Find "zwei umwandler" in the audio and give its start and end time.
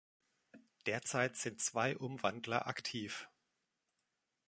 1.61-2.65